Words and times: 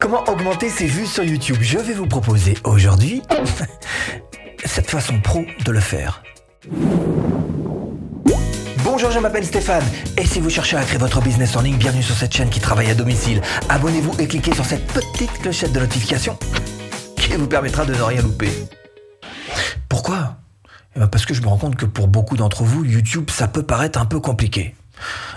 Comment 0.00 0.24
augmenter 0.28 0.70
ses 0.70 0.86
vues 0.86 1.04
sur 1.04 1.22
YouTube? 1.22 1.58
Je 1.60 1.76
vais 1.76 1.92
vous 1.92 2.06
proposer 2.06 2.54
aujourd'hui 2.64 3.20
cette 4.64 4.90
façon 4.90 5.20
pro 5.20 5.44
de 5.62 5.70
le 5.70 5.78
faire. 5.78 6.22
Bonjour, 8.82 9.10
je 9.10 9.18
m'appelle 9.18 9.44
Stéphane 9.44 9.84
et 10.16 10.24
si 10.24 10.40
vous 10.40 10.48
cherchez 10.48 10.78
à 10.78 10.84
créer 10.84 10.98
votre 10.98 11.20
business 11.20 11.54
en 11.54 11.60
ligne, 11.60 11.76
bienvenue 11.76 12.02
sur 12.02 12.16
cette 12.16 12.34
chaîne 12.34 12.48
qui 12.48 12.60
travaille 12.60 12.88
à 12.90 12.94
domicile. 12.94 13.42
Abonnez-vous 13.68 14.18
et 14.18 14.26
cliquez 14.26 14.54
sur 14.54 14.64
cette 14.64 14.86
petite 14.86 15.32
clochette 15.42 15.74
de 15.74 15.80
notification 15.80 16.38
qui 17.16 17.32
vous 17.32 17.46
permettra 17.46 17.84
de 17.84 17.94
ne 17.94 18.00
rien 18.00 18.22
louper. 18.22 18.50
Pourquoi? 19.86 20.38
Eh 20.96 21.00
ben, 21.00 21.08
Parce 21.08 21.26
que 21.26 21.34
je 21.34 21.42
me 21.42 21.48
rends 21.48 21.58
compte 21.58 21.76
que 21.76 21.86
pour 21.86 22.08
beaucoup 22.08 22.38
d'entre 22.38 22.64
vous, 22.64 22.86
YouTube, 22.86 23.28
ça 23.30 23.48
peut 23.48 23.64
paraître 23.64 24.00
un 24.00 24.06
peu 24.06 24.18
compliqué. 24.18 24.74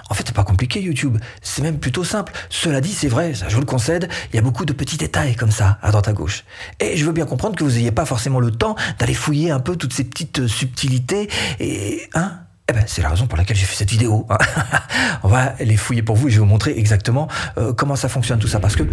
En 0.09 0.13
fait, 0.13 0.23
c'est 0.25 0.35
pas 0.35 0.43
compliqué 0.43 0.81
YouTube, 0.81 1.17
c'est 1.41 1.61
même 1.61 1.79
plutôt 1.79 2.03
simple. 2.03 2.33
Cela 2.49 2.81
dit, 2.81 2.91
c'est 2.91 3.07
vrai, 3.07 3.33
ça 3.33 3.49
je 3.49 3.55
vous 3.55 3.61
le 3.61 3.67
concède, 3.67 4.09
il 4.31 4.35
y 4.35 4.39
a 4.39 4.41
beaucoup 4.41 4.65
de 4.65 4.73
petits 4.73 4.97
détails 4.97 5.35
comme 5.35 5.51
ça, 5.51 5.77
à 5.81 5.91
droite 5.91 6.07
à 6.07 6.13
gauche. 6.13 6.43
Et 6.79 6.97
je 6.97 7.05
veux 7.05 7.11
bien 7.11 7.25
comprendre 7.25 7.55
que 7.55 7.63
vous 7.63 7.71
n'ayez 7.71 7.91
pas 7.91 8.05
forcément 8.05 8.39
le 8.39 8.51
temps 8.51 8.75
d'aller 8.99 9.13
fouiller 9.13 9.51
un 9.51 9.59
peu 9.59 9.75
toutes 9.75 9.93
ces 9.93 10.03
petites 10.03 10.47
subtilités 10.47 11.29
et 11.59 12.07
hein 12.13 12.42
eh 12.69 12.73
ben, 12.73 12.83
c'est 12.87 13.01
la 13.01 13.09
raison 13.09 13.27
pour 13.27 13.37
laquelle 13.37 13.57
j'ai 13.57 13.65
fait 13.65 13.75
cette 13.75 13.89
vidéo. 13.89 14.25
On 15.23 15.27
va 15.27 15.53
les 15.59 15.75
fouiller 15.75 16.01
pour 16.01 16.15
vous 16.15 16.29
et 16.29 16.31
je 16.31 16.35
vais 16.35 16.39
vous 16.39 16.45
montrer 16.45 16.77
exactement 16.77 17.27
euh, 17.57 17.73
comment 17.73 17.97
ça 17.97 18.07
fonctionne 18.07 18.39
tout 18.39 18.47
ça. 18.47 18.61
Parce 18.61 18.77
que 18.77 18.83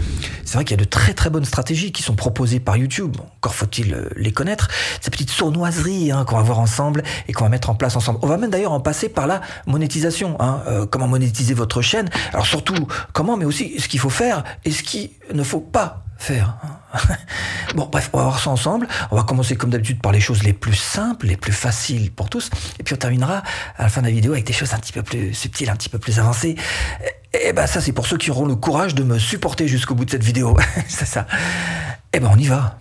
c'est 0.45 0.55
vrai 0.55 0.65
qu'il 0.65 0.77
y 0.77 0.81
a 0.81 0.85
de 0.85 0.89
très 0.89 1.15
très 1.15 1.31
bonnes 1.31 1.45
stratégies 1.45 1.93
qui 1.93 2.03
sont 2.03 2.17
proposées 2.17 2.59
par 2.59 2.77
YouTube. 2.77 3.17
Encore 3.37 3.55
faut-il 3.55 3.95
euh, 3.95 4.09
les 4.17 4.33
connaître. 4.33 4.69
Ces 5.01 5.11
petites 5.11 5.31
sournoiseries 5.31 6.11
hein, 6.11 6.25
qu'on 6.25 6.37
va 6.37 6.43
voir 6.43 6.59
ensemble 6.59 7.05
et 7.29 7.33
qu'on 7.33 7.45
va 7.45 7.51
mettre 7.51 7.71
en 7.71 7.77
place 7.77 7.95
ensemble. 7.95 8.19
On 8.23 8.27
va 8.27 8.39
même 8.39 8.51
d'ailleurs 8.51 8.73
en 8.73 8.81
passer 8.81 9.09
par 9.09 9.29
la 9.29 9.41
monétisation. 9.69 10.37
Hein, 10.41 10.63
euh, 10.67 10.85
comment 10.85 11.07
monétiser 11.07 11.55
votre 11.55 11.81
chaîne. 11.81 12.11
Alors 12.33 12.47
surtout 12.47 12.89
comment, 13.13 13.37
mais 13.37 13.45
aussi 13.45 13.79
ce 13.79 13.87
qu'il 13.87 14.01
faut 14.01 14.11
faire 14.11 14.43
et 14.65 14.73
ce 14.73 14.83
qu'il 14.83 15.11
ne 15.33 15.45
faut 15.45 15.61
pas 15.61 16.03
Hein. 16.29 16.55
bon, 17.75 17.89
bref, 17.91 18.11
on 18.13 18.19
va 18.19 18.25
voir 18.25 18.41
ça 18.41 18.51
ensemble. 18.51 18.87
On 19.11 19.17
va 19.17 19.23
commencer 19.23 19.57
comme 19.57 19.71
d'habitude 19.71 20.01
par 20.01 20.13
les 20.13 20.21
choses 20.21 20.43
les 20.43 20.53
plus 20.53 20.75
simples, 20.75 21.27
les 21.27 21.37
plus 21.37 21.53
faciles 21.53 22.11
pour 22.11 22.29
tous. 22.29 22.51
Et 22.79 22.83
puis 22.83 22.95
on 22.95 22.99
terminera 22.99 23.43
à 23.79 23.85
la 23.85 23.89
fin 23.89 24.01
de 24.01 24.07
la 24.07 24.13
vidéo 24.13 24.33
avec 24.33 24.45
des 24.45 24.53
choses 24.53 24.75
un 24.75 24.79
petit 24.79 24.93
peu 24.93 25.03
plus 25.03 25.35
subtiles, 25.35 25.71
un 25.71 25.77
petit 25.77 25.89
peu 25.89 25.99
plus 25.99 26.19
avancées. 26.19 26.57
Et, 27.33 27.53
ben 27.53 27.67
ça, 27.67 27.81
c'est 27.81 27.93
pour 27.93 28.07
ceux 28.07 28.19
qui 28.19 28.31
auront 28.31 28.47
le 28.47 28.57
courage 28.57 28.95
de 28.95 29.03
me 29.03 29.19
supporter 29.19 29.69
jusqu'au 29.69 29.95
bout 29.95 30.05
de 30.05 30.11
cette 30.11 30.25
vidéo. 30.25 30.57
c'est 30.89 31.07
ça. 31.07 31.27
Et 32.13 32.21
ben 32.21 32.31
on 32.33 32.39
y 32.39 32.47
va. 32.47 32.79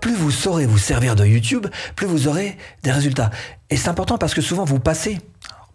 Plus 0.00 0.14
vous 0.14 0.30
saurez 0.30 0.64
vous 0.64 0.78
servir 0.78 1.16
de 1.16 1.24
YouTube, 1.24 1.66
plus 1.96 2.06
vous 2.06 2.28
aurez 2.28 2.56
des 2.84 2.92
résultats. 2.92 3.30
Et 3.68 3.76
c'est 3.76 3.88
important 3.88 4.16
parce 4.16 4.32
que 4.32 4.40
souvent 4.40 4.64
vous 4.64 4.78
passez 4.78 5.18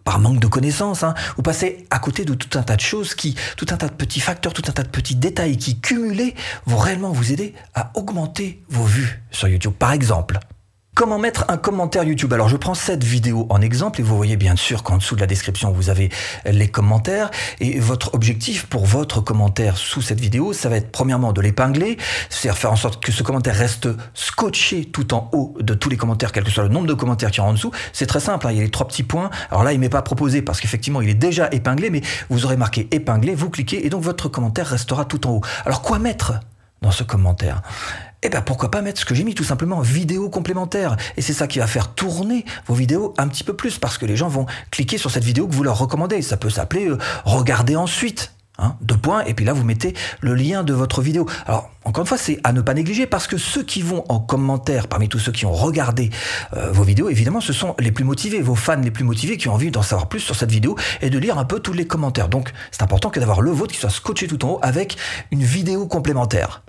par 0.04 0.18
manque 0.18 0.38
de 0.38 0.46
connaissances, 0.46 1.02
hein, 1.02 1.14
vous 1.36 1.42
passez 1.42 1.86
à 1.90 1.98
côté 1.98 2.24
de 2.24 2.34
tout 2.34 2.58
un 2.58 2.62
tas 2.62 2.76
de 2.76 2.80
choses 2.80 3.14
qui, 3.14 3.34
tout 3.56 3.66
un 3.70 3.76
tas 3.76 3.88
de 3.88 3.94
petits 3.94 4.20
facteurs, 4.20 4.52
tout 4.52 4.62
un 4.68 4.72
tas 4.72 4.82
de 4.82 4.88
petits 4.88 5.16
détails 5.16 5.56
qui 5.56 5.80
cumulés 5.80 6.34
vont 6.66 6.76
réellement 6.76 7.12
vous 7.12 7.32
aider 7.32 7.54
à 7.74 7.90
augmenter 7.94 8.62
vos 8.68 8.84
vues 8.84 9.22
sur 9.30 9.48
YouTube. 9.48 9.72
Par 9.78 9.92
exemple, 9.92 10.38
Comment 10.94 11.18
mettre 11.18 11.44
un 11.48 11.56
commentaire 11.56 12.04
YouTube? 12.04 12.32
Alors 12.32 12.48
je 12.48 12.56
prends 12.56 12.74
cette 12.74 13.02
vidéo 13.02 13.48
en 13.50 13.60
exemple 13.60 13.98
et 13.98 14.04
vous 14.04 14.16
voyez 14.16 14.36
bien 14.36 14.54
sûr 14.54 14.84
qu'en 14.84 14.98
dessous 14.98 15.16
de 15.16 15.20
la 15.20 15.26
description 15.26 15.72
vous 15.72 15.90
avez 15.90 16.08
les 16.46 16.68
commentaires 16.68 17.32
et 17.58 17.80
votre 17.80 18.14
objectif 18.14 18.66
pour 18.66 18.86
votre 18.86 19.20
commentaire 19.20 19.76
sous 19.76 20.02
cette 20.02 20.20
vidéo 20.20 20.52
ça 20.52 20.68
va 20.68 20.76
être 20.76 20.92
premièrement 20.92 21.32
de 21.32 21.40
l'épingler, 21.40 21.98
c'est-à-dire 22.30 22.56
faire 22.56 22.70
en 22.70 22.76
sorte 22.76 23.02
que 23.02 23.10
ce 23.10 23.24
commentaire 23.24 23.56
reste 23.56 23.88
scotché 24.14 24.84
tout 24.84 25.14
en 25.14 25.30
haut 25.32 25.56
de 25.58 25.74
tous 25.74 25.90
les 25.90 25.96
commentaires 25.96 26.30
quel 26.30 26.44
que 26.44 26.50
soit 26.50 26.62
le 26.62 26.68
nombre 26.68 26.86
de 26.86 26.94
commentaires 26.94 27.32
qui 27.32 27.38
y 27.38 27.42
en 27.42 27.52
dessous. 27.52 27.72
C'est 27.92 28.06
très 28.06 28.20
simple, 28.20 28.46
hein, 28.46 28.52
il 28.52 28.58
y 28.58 28.60
a 28.60 28.62
les 28.62 28.70
trois 28.70 28.86
petits 28.86 29.02
points. 29.02 29.30
Alors 29.50 29.64
là 29.64 29.72
il 29.72 29.80
m'est 29.80 29.88
pas 29.88 30.02
proposé 30.02 30.42
parce 30.42 30.60
qu'effectivement 30.60 31.00
il 31.00 31.08
est 31.08 31.14
déjà 31.14 31.48
épinglé 31.50 31.90
mais 31.90 32.02
vous 32.30 32.44
aurez 32.44 32.56
marqué 32.56 32.86
épinglé, 32.92 33.34
vous 33.34 33.50
cliquez 33.50 33.84
et 33.84 33.90
donc 33.90 34.04
votre 34.04 34.28
commentaire 34.28 34.68
restera 34.68 35.04
tout 35.04 35.26
en 35.26 35.32
haut. 35.32 35.40
Alors 35.66 35.82
quoi 35.82 35.98
mettre 35.98 36.34
dans 36.82 36.92
ce 36.92 37.02
commentaire? 37.02 37.62
Eh 38.24 38.28
ben 38.28 38.42
pourquoi 38.42 38.70
pas 38.70 38.82
mettre 38.82 39.00
ce 39.00 39.04
que 39.04 39.14
j'ai 39.14 39.24
mis 39.24 39.34
tout 39.34 39.44
simplement 39.44 39.80
vidéo 39.80 40.28
complémentaire 40.30 40.96
et 41.16 41.22
c'est 41.22 41.32
ça 41.32 41.46
qui 41.46 41.58
va 41.58 41.66
faire 41.66 41.94
tourner 41.94 42.44
vos 42.66 42.74
vidéos 42.74 43.14
un 43.18 43.28
petit 43.28 43.44
peu 43.44 43.54
plus 43.54 43.78
parce 43.78 43.98
que 43.98 44.06
les 44.06 44.16
gens 44.16 44.28
vont 44.28 44.46
cliquer 44.70 44.98
sur 44.98 45.10
cette 45.10 45.24
vidéo 45.24 45.46
que 45.46 45.54
vous 45.54 45.62
leur 45.62 45.78
recommandez 45.78 46.22
ça 46.22 46.36
peut 46.36 46.50
s'appeler 46.50 46.88
euh, 46.88 46.98
regarder 47.24 47.76
ensuite 47.76 48.34
Hein, 48.56 48.76
deux 48.80 48.96
points, 48.96 49.24
et 49.24 49.34
puis 49.34 49.44
là 49.44 49.52
vous 49.52 49.64
mettez 49.64 49.94
le 50.20 50.32
lien 50.36 50.62
de 50.62 50.72
votre 50.72 51.02
vidéo. 51.02 51.26
Alors 51.46 51.70
encore 51.84 52.02
une 52.02 52.06
fois, 52.06 52.16
c'est 52.16 52.38
à 52.44 52.52
ne 52.52 52.60
pas 52.60 52.72
négliger 52.72 53.04
parce 53.04 53.26
que 53.26 53.36
ceux 53.36 53.64
qui 53.64 53.82
vont 53.82 54.04
en 54.08 54.20
commentaire, 54.20 54.86
parmi 54.86 55.08
tous 55.08 55.18
ceux 55.18 55.32
qui 55.32 55.44
ont 55.44 55.52
regardé 55.52 56.10
euh, 56.56 56.70
vos 56.70 56.84
vidéos, 56.84 57.08
évidemment, 57.08 57.40
ce 57.40 57.52
sont 57.52 57.74
les 57.80 57.90
plus 57.90 58.04
motivés, 58.04 58.40
vos 58.40 58.54
fans 58.54 58.80
les 58.80 58.92
plus 58.92 59.02
motivés 59.02 59.38
qui 59.38 59.48
ont 59.48 59.54
envie 59.54 59.72
d'en 59.72 59.82
savoir 59.82 60.08
plus 60.08 60.20
sur 60.20 60.36
cette 60.36 60.52
vidéo 60.52 60.76
et 61.02 61.10
de 61.10 61.18
lire 61.18 61.36
un 61.36 61.44
peu 61.44 61.58
tous 61.58 61.72
les 61.72 61.88
commentaires. 61.88 62.28
Donc 62.28 62.52
c'est 62.70 62.82
important 62.82 63.10
que 63.10 63.18
d'avoir 63.18 63.40
le 63.40 63.50
vôtre 63.50 63.72
qui 63.72 63.80
soit 63.80 63.90
scotché 63.90 64.28
tout 64.28 64.44
en 64.44 64.50
haut 64.50 64.58
avec 64.62 64.98
une 65.32 65.42
vidéo 65.42 65.88
complémentaire 65.88 66.62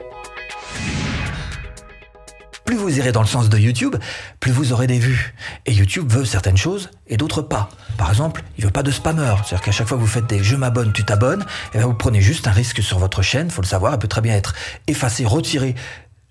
plus 2.66 2.76
vous 2.76 2.98
irez 2.98 3.12
dans 3.12 3.22
le 3.22 3.28
sens 3.28 3.48
de 3.48 3.58
YouTube, 3.58 3.96
plus 4.40 4.52
vous 4.52 4.74
aurez 4.74 4.88
des 4.88 5.00
vues. 5.00 5.36
Et 5.66 5.74
YouTube 5.74 6.12
veut 6.12 6.26
certaines 6.26 6.58
choses 6.58 6.90
et 7.08 7.16
d'autres 7.16 7.44
pas. 7.44 7.70
Par 7.98 8.10
exemple, 8.10 8.44
il 8.58 8.66
veut 8.66 8.72
pas 8.72 8.84
de 8.84 8.92
spammers. 8.92 9.36
C'est-à-dire 9.46 9.62
qu'à 9.62 9.72
chaque 9.72 9.88
fois 9.88 9.98
que 9.98 10.02
vous 10.02 10.08
faites 10.08 10.28
des 10.28 10.44
je 10.44 10.56
m'abonne, 10.56 10.92
tu 10.92 11.06
t'abonnes, 11.06 11.42
et 11.42 11.76
eh 11.76 11.78
bien 11.78 11.88
vous 11.88 11.94
prenez 11.94 12.22
juste 12.22 12.48
un 12.48 12.52
risque 12.52 12.82
sur 12.82 13.00
votre 13.00 13.22
chaîne, 13.22 13.50
faut 13.52 13.62
le 13.62 13.68
savoir, 13.68 13.94
elle 13.94 14.00
peut 14.00 14.08
très 14.08 14.22
bien 14.22 14.34
être 14.34 14.56
effacée, 14.88 15.26
retirée 15.26 15.76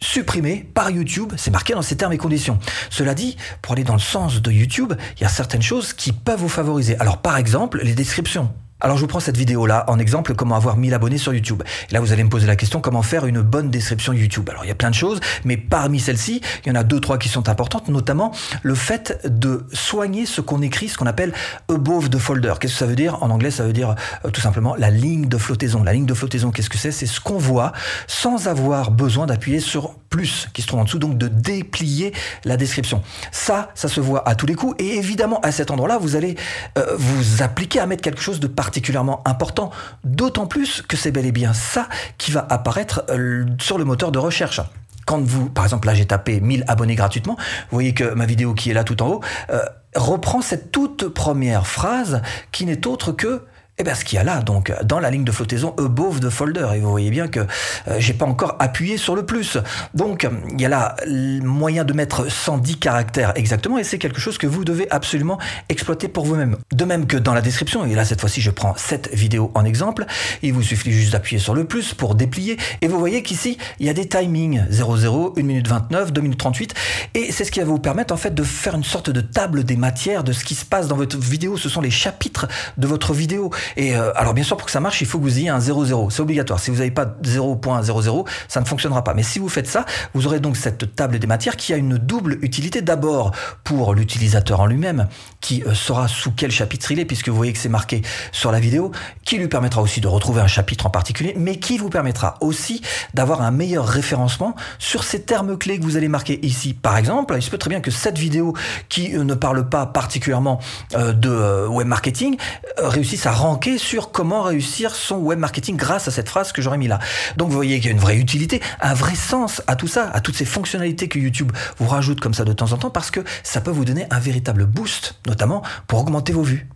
supprimée 0.01 0.69
par 0.75 0.91
YouTube, 0.91 1.33
c'est 1.37 1.51
marqué 1.51 1.73
dans 1.73 1.83
ces 1.83 1.97
termes 1.97 2.13
et 2.13 2.19
conditions. 2.19 2.59
Cela 2.91 3.15
dit, 3.15 3.37
pour 3.63 3.73
aller 3.73 3.85
dans 3.85 3.95
le 3.95 4.01
sens 4.01 4.43
de 4.43 4.51
YouTube, 4.51 4.93
il 5.17 5.23
y 5.23 5.25
a 5.25 5.29
certaines 5.29 5.63
choses 5.63 5.93
qui 5.95 6.13
peuvent 6.13 6.41
vous 6.41 6.49
favoriser. 6.49 6.99
Alors 6.99 7.19
par 7.19 7.39
exemple, 7.39 7.81
les 7.83 7.95
descriptions. 7.95 8.53
Alors 8.85 8.99
je 8.99 9.01
vous 9.01 9.07
prends 9.07 9.19
cette 9.19 9.39
vidéo-là 9.39 9.87
en 9.89 9.99
exemple 9.99 10.35
comment 10.35 10.57
avoir 10.57 10.77
1000 10.77 10.93
abonnés 10.93 11.17
sur 11.17 11.33
YouTube. 11.33 11.63
Et 11.89 11.95
là 11.95 12.01
vous 12.01 12.13
allez 12.13 12.23
me 12.23 12.29
poser 12.29 12.47
la 12.47 12.55
question 12.55 12.83
comment 12.83 13.01
faire 13.01 13.25
une 13.25 13.41
bonne 13.41 13.71
description 13.71 14.13
YouTube? 14.13 14.51
Alors 14.51 14.67
il 14.67 14.69
y 14.69 14.71
a 14.71 14.75
plein 14.75 14.91
de 14.91 14.95
choses, 14.95 15.21
mais 15.47 15.57
parmi 15.57 15.99
celles-ci, 15.99 16.43
il 16.67 16.69
y 16.69 16.71
en 16.71 16.75
a 16.75 16.85
deux 16.85 17.01
trois 17.01 17.17
qui 17.17 17.31
sont 17.31 17.49
importantes, 17.49 17.89
notamment 17.89 18.33
le 18.63 18.75
fait 18.75 19.19
de 19.25 19.65
soigner 19.73 20.27
ce 20.27 20.43
qu'on 20.43 20.61
écrit, 20.61 20.91
ce 20.91 20.99
qu'on 20.99 21.07
appelle 21.07 21.33
above 21.71 22.11
the 22.11 22.19
folder. 22.19 22.53
Qu'est-ce 22.61 22.75
que 22.75 22.79
ça 22.79 22.85
veut 22.85 22.95
dire? 22.95 23.23
En 23.23 23.31
anglais, 23.31 23.51
ça 23.51 23.65
veut 23.65 23.73
dire 23.73 23.95
euh, 24.27 24.31
tout 24.31 24.43
simplement 24.43 24.75
la 24.77 24.91
ligne 24.91 25.29
de 25.29 25.39
flottaison. 25.39 25.83
La 25.83 25.95
ligne 25.95 26.05
de 26.05 26.13
flottaison, 26.13 26.51
qu'est-ce 26.51 26.69
que 26.69 26.77
c'est? 26.77 26.93
C'est 26.93 27.07
ce 27.07 27.21
qu'on 27.21 27.39
voit 27.39 27.73
sans 28.07 28.49
avoir 28.49 28.91
besoin 28.91 29.25
d'appuyer 29.25 29.61
sur 29.61 29.95
plus 30.11 30.49
qui 30.53 30.61
se 30.61 30.67
trouve 30.67 30.81
en 30.81 30.85
dessous, 30.85 30.99
donc 30.99 31.17
de 31.17 31.27
déplier 31.27 32.13
la 32.45 32.59
description. 32.59 33.03
Ça, 33.33 33.71
ça 33.75 33.89
se 33.89 34.01
voit 34.01 34.29
à 34.29 34.35
tous 34.35 34.47
les 34.47 34.55
coups, 34.55 34.77
et 34.79 34.99
évidemment 34.99 35.41
à 35.41 35.51
cet 35.53 35.71
endroit-là, 35.71 35.99
vous 35.99 36.17
allez 36.17 36.37
euh, 36.79 36.95
vous 36.97 37.43
appliquer 37.43 37.81
à 37.81 37.87
mettre 37.87 38.03
quelque 38.03 38.21
chose 38.21 38.39
de 38.39 38.47
particulier 38.47 38.74
particulièrement 38.75 39.23
important, 39.25 39.71
d'autant 40.03 40.49
plus 40.49 40.83
que 40.83 40.97
c'est 40.97 41.13
bel 41.13 41.27
et 41.27 41.31
bien 41.31 41.53
ça 41.55 41.89
qui 42.19 42.33
va 42.33 42.45
apparaître 42.51 43.05
euh, 43.09 43.47
sur 43.61 43.79
le 43.79 43.85
moteur 43.85 44.11
de 44.11 44.19
recherche. 44.19 44.61
Quand 45.07 45.21
vous, 45.21 45.49
par 45.49 45.63
exemple, 45.63 45.87
là 45.87 45.95
j'ai 45.95 46.07
tapé 46.07 46.41
1000 46.41 46.65
abonnés 46.67 46.97
gratuitement, 46.97 47.37
vous 47.37 47.77
voyez 47.77 47.95
que 47.95 48.15
ma 48.15 48.27
vidéo 48.27 48.53
qui 48.53 48.71
est 48.71 48.75
là 48.75 48.83
tout 48.83 49.01
en 49.01 49.07
haut 49.07 49.21
euh, 49.51 49.61
reprend 49.95 50.43
cette 50.43 50.73
toute 50.73 51.07
première 51.07 51.69
phrase 51.69 52.21
qui 52.51 52.67
n'est 52.67 52.89
autre 52.89 53.13
que 53.13 53.43
eh 53.77 53.83
bien, 53.83 53.95
ce 53.95 54.05
qu'il 54.05 54.17
y 54.17 54.21
a 54.21 54.25
là, 54.25 54.41
donc, 54.41 54.73
dans 54.85 55.01
la 55.01 55.11
ligne 55.11 55.25
de 55.25 55.33
flottaison 55.33 55.75
above 55.79 56.21
the 56.21 56.31
folder, 56.31 56.69
et 56.77 56.79
vous 56.79 56.91
voyez 56.91 57.11
bien 57.11 57.27
que 57.27 57.41
euh, 57.41 57.97
j'ai 57.99 58.13
pas 58.13 58.25
encore 58.25 58.55
appuyé 58.61 58.97
sur 58.97 59.17
le 59.17 59.27
plus. 59.27 59.59
Donc, 59.95 60.29
il 60.53 60.61
y 60.61 60.65
a 60.65 60.69
là 60.69 60.95
le 61.07 61.41
moyen 61.41 61.83
de 61.83 61.93
mettre 61.93 62.31
110 62.31 62.79
caractères 62.79 63.33
exactement, 63.35 63.79
et 63.79 63.85
c'est 63.85 63.99
quelque 63.99 64.21
chose 64.21 64.39
que 64.39 64.47
vous 64.47 64.65
devez 64.65 64.89
absolument 64.91 65.39
exploiter 65.69 66.07
pour 66.07 66.25
vous-même. 66.25 66.57
De 66.73 66.85
même 66.85 67.07
que 67.07 67.17
dans 67.17 67.35
la 67.35 67.41
description, 67.41 67.85
et 67.85 67.95
là, 67.97 68.05
cette 68.05 68.21
fois-ci, 68.21 68.41
je 68.41 68.51
prends 68.51 68.75
cette 68.77 69.13
vidéo 69.13 69.51
en 69.55 69.65
exemple, 69.65 70.07
il 70.43 70.53
vous 70.53 70.63
suffit 70.63 70.93
juste 70.93 71.13
d'appuyer 71.13 71.41
sur 71.41 71.55
le 71.55 71.65
plus 71.65 71.95
pour 71.95 72.15
déplier, 72.15 72.57
et 72.81 72.87
vous 72.87 73.01
voyez 73.01 73.25
qu'ici, 73.25 73.59
il 73.81 73.87
y 73.87 73.91
a 73.91 73.95
des 73.95 74.09
timings 74.09 74.63
00, 74.71 75.35
1 75.37 75.43
minute 75.43 75.67
29, 75.67 76.13
2 76.13 76.21
minutes 76.21 76.39
38, 76.39 76.75
et 77.15 77.33
c'est 77.33 77.45
ce 77.45 77.51
qui 77.51 77.59
va 77.59 77.67
vous 77.67 77.81
permettre, 77.81 78.15
en 78.15 78.19
fait, 78.19 78.35
de 78.35 78.45
faire 78.45 78.77
une 78.77 78.85
sorte 78.85 79.11
de 79.11 79.21
table 79.21 79.65
des 79.65 79.77
matières 79.77 80.23
de 80.23 80.33
ce 80.33 80.45
qui 80.45 80.55
se 80.55 80.65
passe 80.65 80.87
dans 80.87 80.97
votre 80.97 81.19
vidéo. 81.19 81.57
Ce 81.57 81.69
sont 81.69 81.81
les 81.81 81.91
chapitres 81.91 82.47
de 82.79 82.87
votre 82.87 83.13
vidéo. 83.13 83.51
Et 83.77 83.97
euh, 83.97 84.13
alors 84.17 84.35
bien 84.35 84.45
sûr, 84.45 84.57
pour 84.57 84.67
que 84.67 84.73
ça 84.73 84.81
marche, 84.81 85.01
il 85.01 85.07
faut 85.07 85.19
que 85.19 85.25
vous 85.25 85.39
ayez 85.39 85.49
un 85.49 85.59
0,0. 85.59 86.11
C'est 86.11 86.21
obligatoire. 86.21 86.61
Si 86.61 86.71
vous 86.71 86.79
n'avez 86.79 86.91
pas 86.91 87.07
0.00, 87.23 88.27
ça 88.49 88.61
ne 88.61 88.67
fonctionnera 88.67 89.05
pas. 89.05 89.15
Mais 89.15 89.23
si 89.23 89.39
vous 89.39 89.49
faites 89.49 89.67
ça, 89.67 89.85
vous 90.15 90.27
aurez 90.27 90.41
donc 90.41 90.57
cette 90.57 90.95
table 90.95 91.19
des 91.19 91.27
matières 91.27 91.57
qui 91.57 91.73
a 91.73 91.77
une 91.77 91.99
double 91.99 92.39
utilité. 92.43 92.83
D'abord 92.83 93.33
pour 93.63 93.95
l'utilisateur 93.95 94.61
en 94.61 94.67
lui-même, 94.67 95.09
qui 95.41 95.63
euh, 95.65 95.75
saura 95.75 96.09
sous 96.09 96.33
quel 96.33 96.51
chapitre 96.51 96.91
il 96.91 97.01
est, 97.01 97.05
puisque 97.05 97.29
vous 97.29 97.37
voyez 97.37 97.53
que 97.53 97.59
c'est 97.59 97.69
marqué 97.69 98.03
sur 98.33 98.53
la 98.53 98.61
vidéo, 98.61 98.93
qui 99.25 99.39
lui 99.39 99.49
permettra 99.49 99.83
aussi 99.83 100.01
de 100.01 100.09
retrouver 100.09 100.41
un 100.41 100.47
chapitre 100.47 100.87
en 100.87 100.91
particulier, 100.91 101.35
mais 101.37 101.59
qui 101.59 101.79
vous 101.79 101.91
permettra 101.91 102.37
aussi 102.41 102.83
d'avoir 103.15 103.43
un 103.43 103.51
meilleur 103.51 103.87
référencement 103.87 104.55
sur 104.79 105.05
ces 105.05 105.23
termes 105.23 105.57
clés 105.57 105.79
que 105.79 105.85
vous 105.85 105.97
allez 105.97 106.09
marquer 106.09 106.45
ici. 106.45 106.75
Par 106.75 106.97
exemple, 106.97 107.35
il 107.37 107.43
se 107.43 107.51
peut 107.51 107.59
très 107.59 107.71
bien 107.71 107.81
que 107.81 107.91
cette 107.91 108.19
vidéo 108.19 108.55
qui 108.89 109.17
euh, 109.17 109.25
ne 109.25 109.35
parle 109.35 109.69
pas 109.69 109.87
particulièrement 109.87 110.61
de 110.95 111.67
web 111.67 111.87
marketing 111.87 112.37
réussisse 112.79 113.27
à 113.27 113.33
rendre 113.33 113.54
sur 113.79 114.13
comment 114.13 114.43
réussir 114.43 114.95
son 114.95 115.17
web 115.17 115.39
marketing 115.39 115.77
grâce 115.77 116.09
à 116.09 116.11
cette 116.11 116.29
phrase 116.29 116.53
que 116.53 116.63
j'aurais 116.63 116.79
mis 116.79 116.89
là. 116.89 116.99
Donc 117.37 117.49
vous 117.49 117.55
voyez 117.55 117.77
qu'il 117.77 117.87
y 117.87 117.89
a 117.89 117.93
une 117.93 118.01
vraie 118.01 118.19
utilité, 118.19 118.61
un 118.81 118.95
vrai 118.95 119.15
sens 119.15 119.63
à 119.67 119.77
tout 119.77 119.89
ça, 119.89 120.11
à 120.11 120.21
toutes 120.21 120.37
ces 120.37 120.45
fonctionnalités 120.45 121.09
que 121.09 121.19
YouTube 121.19 121.53
vous 121.79 121.87
rajoute 121.87 122.21
comme 122.21 122.35
ça 122.35 122.45
de 122.45 122.53
temps 122.53 122.73
en 122.73 122.77
temps 122.77 122.91
parce 122.91 123.11
que 123.11 123.21
ça 123.43 123.61
peut 123.61 123.71
vous 123.71 123.85
donner 123.85 124.07
un 124.11 124.19
véritable 124.19 124.67
boost, 124.67 125.17
notamment 125.27 125.63
pour 125.87 126.01
augmenter 126.01 126.33
vos 126.33 126.43
vues 126.43 126.69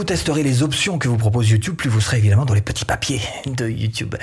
vous 0.00 0.04
testerez 0.04 0.42
les 0.42 0.62
options 0.62 0.98
que 0.98 1.08
vous 1.08 1.16
propose 1.16 1.50
YouTube, 1.50 1.74
plus 1.76 1.90
vous 1.90 2.00
serez 2.00 2.18
évidemment 2.18 2.44
dans 2.44 2.54
les 2.54 2.62
petits 2.62 2.84
papiers 2.84 3.20
de 3.46 3.68
YouTube. 3.68 4.14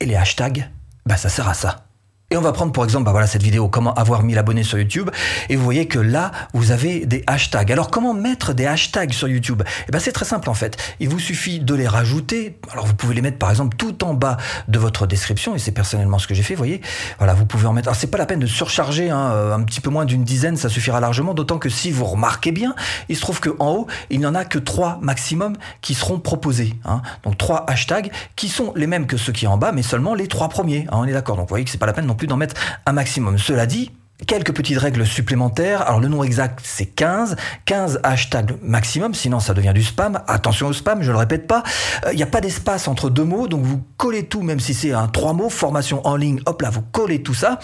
Et 0.00 0.06
les 0.06 0.16
hashtags, 0.16 0.68
bah 1.06 1.16
ça 1.16 1.28
sert 1.28 1.48
à 1.48 1.54
ça. 1.54 1.85
Et 2.32 2.36
on 2.36 2.40
va 2.40 2.50
prendre 2.50 2.72
pour 2.72 2.82
exemple 2.82 3.04
bah 3.04 3.12
voilà, 3.12 3.28
cette 3.28 3.44
vidéo, 3.44 3.68
comment 3.68 3.94
avoir 3.94 4.24
1000 4.24 4.36
abonnés 4.36 4.64
sur 4.64 4.78
YouTube. 4.78 5.10
Et 5.48 5.54
vous 5.54 5.62
voyez 5.62 5.86
que 5.86 6.00
là, 6.00 6.32
vous 6.54 6.72
avez 6.72 7.06
des 7.06 7.22
hashtags. 7.28 7.70
Alors 7.70 7.88
comment 7.88 8.14
mettre 8.14 8.52
des 8.52 8.66
hashtags 8.66 9.12
sur 9.12 9.28
YouTube? 9.28 9.62
Eh 9.86 9.92
ben, 9.92 10.00
C'est 10.00 10.10
très 10.10 10.24
simple 10.24 10.50
en 10.50 10.54
fait. 10.54 10.76
Il 10.98 11.08
vous 11.08 11.20
suffit 11.20 11.60
de 11.60 11.72
les 11.72 11.86
rajouter. 11.86 12.58
Alors 12.72 12.84
vous 12.84 12.94
pouvez 12.94 13.14
les 13.14 13.22
mettre 13.22 13.38
par 13.38 13.50
exemple 13.50 13.76
tout 13.76 14.02
en 14.02 14.12
bas 14.12 14.38
de 14.66 14.76
votre 14.76 15.06
description. 15.06 15.54
Et 15.54 15.60
c'est 15.60 15.70
personnellement 15.70 16.18
ce 16.18 16.26
que 16.26 16.34
j'ai 16.34 16.42
fait, 16.42 16.54
vous 16.54 16.58
voyez. 16.58 16.80
Voilà, 17.18 17.32
vous 17.32 17.46
pouvez 17.46 17.68
en 17.68 17.72
mettre. 17.72 17.86
Alors 17.86 17.96
c'est 17.96 18.08
pas 18.08 18.18
la 18.18 18.26
peine 18.26 18.40
de 18.40 18.46
surcharger, 18.46 19.08
hein, 19.08 19.30
euh, 19.30 19.54
un 19.54 19.62
petit 19.62 19.80
peu 19.80 19.90
moins 19.90 20.04
d'une 20.04 20.24
dizaine, 20.24 20.56
ça 20.56 20.68
suffira 20.68 20.98
largement. 20.98 21.32
D'autant 21.32 21.58
que 21.58 21.68
si 21.68 21.92
vous 21.92 22.06
remarquez 22.06 22.50
bien, 22.50 22.74
il 23.08 23.14
se 23.14 23.20
trouve 23.20 23.38
qu'en 23.38 23.68
haut, 23.68 23.86
il 24.10 24.18
n'y 24.18 24.26
en 24.26 24.34
a 24.34 24.44
que 24.44 24.58
trois 24.58 24.98
maximum 25.00 25.56
qui 25.80 25.94
seront 25.94 26.18
proposés. 26.18 26.74
Hein. 26.86 27.02
Donc 27.22 27.38
trois 27.38 27.64
hashtags 27.68 28.10
qui 28.34 28.48
sont 28.48 28.72
les 28.74 28.88
mêmes 28.88 29.06
que 29.06 29.16
ceux 29.16 29.30
qui 29.30 29.44
sont 29.44 29.52
en 29.52 29.58
bas, 29.58 29.70
mais 29.70 29.82
seulement 29.82 30.14
les 30.14 30.26
trois 30.26 30.48
premiers. 30.48 30.86
Hein, 30.88 30.96
on 30.96 31.04
est 31.04 31.12
d'accord. 31.12 31.36
Donc 31.36 31.44
vous 31.44 31.50
voyez 31.50 31.64
que 31.64 31.70
c'est 31.70 31.78
pas 31.78 31.86
la 31.86 31.92
peine 31.92 32.06
plus 32.16 32.26
d'en 32.26 32.36
mettre 32.36 32.54
un 32.86 32.92
maximum. 32.92 33.38
Cela 33.38 33.66
dit, 33.66 33.90
Quelques 34.24 34.54
petites 34.54 34.78
règles 34.78 35.04
supplémentaires. 35.04 35.82
Alors 35.82 36.00
le 36.00 36.08
nom 36.08 36.24
exact 36.24 36.60
c'est 36.62 36.86
15, 36.86 37.36
15 37.66 38.00
hashtags 38.02 38.56
maximum, 38.62 39.12
sinon 39.12 39.40
ça 39.40 39.52
devient 39.52 39.74
du 39.74 39.84
spam. 39.84 40.22
Attention 40.26 40.68
au 40.68 40.72
spam, 40.72 41.02
je 41.02 41.12
le 41.12 41.18
répète 41.18 41.46
pas. 41.46 41.62
Il 42.04 42.08
euh, 42.08 42.14
n'y 42.14 42.22
a 42.22 42.26
pas 42.26 42.40
d'espace 42.40 42.88
entre 42.88 43.10
deux 43.10 43.24
mots, 43.24 43.46
donc 43.46 43.62
vous 43.62 43.82
collez 43.98 44.24
tout, 44.24 44.40
même 44.40 44.58
si 44.58 44.72
c'est 44.72 44.92
un 44.92 45.06
trois 45.08 45.34
mots, 45.34 45.50
formation 45.50 46.04
en 46.06 46.16
ligne, 46.16 46.40
hop 46.46 46.62
là, 46.62 46.70
vous 46.70 46.80
collez 46.80 47.22
tout 47.22 47.34
ça. 47.34 47.58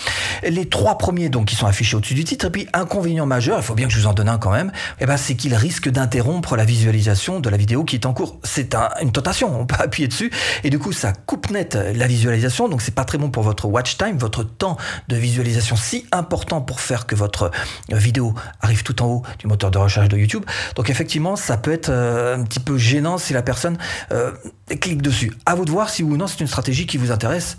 Les 0.46 0.69
trois 0.69 0.99
premiers 0.99 1.31
donc 1.31 1.46
qui 1.46 1.56
sont 1.56 1.66
affichés 1.66 1.96
au-dessus 1.96 2.12
du 2.12 2.25
titre, 2.25 2.44
et 2.44 2.50
puis 2.50 2.69
inconvénient 2.75 3.25
majeur, 3.25 3.56
il 3.58 3.64
faut 3.64 3.75
bien 3.75 3.87
que 3.87 3.93
je 3.94 4.00
vous 4.00 4.06
en 4.06 4.12
donne 4.12 4.28
un 4.28 4.37
quand 4.37 4.52
même, 4.52 4.72
eh 5.00 5.06
ben, 5.06 5.16
c'est 5.16 5.37
qu'il 5.37 5.55
risque 5.55 5.88
d'interrompre 5.88 6.56
la 6.56 6.66
visualisation 6.66 7.40
de 7.40 7.48
la 7.48 7.56
vidéo 7.56 7.84
qui 7.84 7.96
est 7.96 8.05
en 8.05 8.12
cours. 8.12 8.38
C'est 8.44 8.76
une 9.00 9.10
tentation, 9.10 9.58
on 9.58 9.64
peut 9.64 9.76
appuyer 9.82 10.06
dessus, 10.06 10.31
et 10.64 10.69
du 10.69 10.78
coup 10.78 10.93
ça 10.93 11.14
coupe 11.14 11.50
net 11.50 11.78
la 11.94 12.06
visualisation, 12.06 12.69
donc 12.69 12.82
c'est 12.82 12.94
pas 12.94 13.06
très 13.06 13.16
bon 13.16 13.31
pour 13.31 13.43
votre 13.43 13.64
watch 13.64 13.96
time, 13.96 14.19
votre 14.19 14.43
temps 14.44 14.76
de 15.08 15.16
visualisation 15.16 15.76
si 15.76 16.05
important 16.12 16.41
pour 16.46 16.80
faire 16.80 17.06
que 17.06 17.14
votre 17.14 17.50
vidéo 17.88 18.34
arrive 18.60 18.82
tout 18.82 19.02
en 19.02 19.06
haut 19.06 19.22
du 19.38 19.46
moteur 19.46 19.70
de 19.70 19.78
recherche 19.78 20.08
de 20.08 20.16
YouTube. 20.16 20.44
Donc 20.76 20.90
effectivement, 20.90 21.36
ça 21.36 21.56
peut 21.56 21.72
être 21.72 21.88
euh, 21.88 22.36
un 22.36 22.44
petit 22.44 22.60
peu 22.60 22.78
gênant 22.78 23.18
si 23.18 23.32
la 23.32 23.42
personne 23.42 23.78
euh, 24.12 24.32
clique 24.80 25.02
dessus. 25.02 25.32
À 25.46 25.54
vous 25.54 25.64
de 25.64 25.70
voir 25.70 25.90
si 25.90 26.02
ou 26.02 26.16
non 26.16 26.26
c'est 26.26 26.40
une 26.40 26.46
stratégie 26.46 26.86
qui 26.86 26.96
vous 26.96 27.10
intéresse 27.10 27.56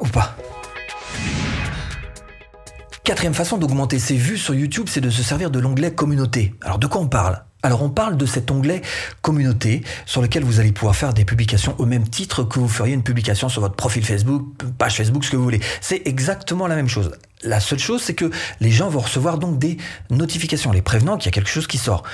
ou 0.00 0.06
pas. 0.06 0.36
Quatrième 3.04 3.34
façon 3.34 3.58
d'augmenter 3.58 3.98
ses 3.98 4.16
vues 4.16 4.38
sur 4.38 4.54
YouTube, 4.54 4.86
c'est 4.88 5.02
de 5.02 5.10
se 5.10 5.22
servir 5.22 5.50
de 5.50 5.58
l'onglet 5.58 5.92
communauté. 5.92 6.54
Alors 6.62 6.78
de 6.78 6.86
quoi 6.86 7.02
on 7.02 7.08
parle? 7.08 7.44
Alors 7.64 7.82
on 7.82 7.88
parle 7.88 8.16
de 8.16 8.26
cet 8.26 8.50
onglet 8.50 8.82
communauté 9.22 9.82
sur 10.06 10.22
lequel 10.22 10.44
vous 10.44 10.60
allez 10.60 10.70
pouvoir 10.70 10.94
faire 10.94 11.14
des 11.14 11.24
publications 11.24 11.74
au 11.78 11.86
même 11.86 12.06
titre 12.06 12.44
que 12.44 12.60
vous 12.60 12.68
feriez 12.68 12.92
une 12.92 13.02
publication 13.02 13.48
sur 13.48 13.62
votre 13.62 13.74
profil 13.74 14.04
Facebook, 14.04 14.44
page 14.78 14.96
Facebook, 14.96 15.24
ce 15.24 15.30
que 15.30 15.36
vous 15.36 15.42
voulez. 15.42 15.60
C'est 15.80 16.06
exactement 16.06 16.66
la 16.66 16.76
même 16.76 16.88
chose. 16.88 17.12
La 17.42 17.60
seule 17.60 17.78
chose, 17.78 18.02
c'est 18.02 18.14
que 18.14 18.30
les 18.60 18.70
gens 18.70 18.88
vont 18.88 19.00
recevoir 19.00 19.38
donc 19.38 19.58
des 19.58 19.78
notifications, 20.10 20.72
les 20.72 20.82
prévenant 20.82 21.16
qu'il 21.16 21.26
y 21.26 21.28
a 21.28 21.32
quelque 21.32 21.50
chose 21.50 21.66
qui 21.66 21.78
sort 21.78 22.04